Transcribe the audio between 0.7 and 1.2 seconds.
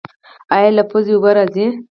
له پوزې